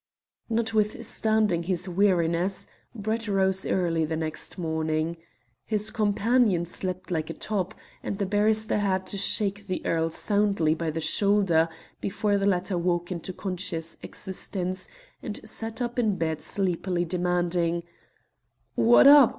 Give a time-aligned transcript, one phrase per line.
[0.49, 2.65] Notwithstanding his weariness,
[2.95, 5.17] Brett rose early next morning.
[5.63, 10.73] His companion slept like a top, and the barrister had to shake the earl soundly
[10.73, 11.69] by the shoulder
[11.99, 14.87] before the latter woke into conscious existence
[15.21, 17.83] and sat up in bed sleepily demanding
[18.73, 19.29] "What's up?